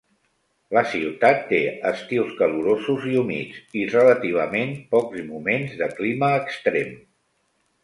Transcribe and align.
La 0.77 0.81
ciutat 0.93 1.43
té 1.51 1.59
estius 1.89 2.31
calorosos 2.39 3.05
i 3.13 3.13
humits, 3.21 3.61
i 3.83 3.85
relativament 3.93 4.75
pocs 4.97 5.23
moments 5.31 5.79
de 5.85 5.93
clima 6.01 6.35
extrem. 6.43 6.93